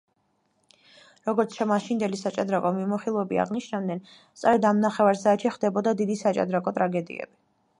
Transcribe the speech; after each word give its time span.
როგორც 1.29 1.57
მაშინდელი 1.71 2.19
საჭადრაკო 2.21 2.71
მიმომხილველები 2.77 3.39
აღნიშნავდნენ 3.43 4.01
სწორედ 4.15 4.67
ამ 4.71 4.81
ნახევარ 4.87 5.21
საათში 5.27 5.53
ხდებოდა 5.59 5.95
„დიდი 6.01 6.17
საჭდრაკო 6.23 6.75
ტრაგედიები“. 6.81 7.33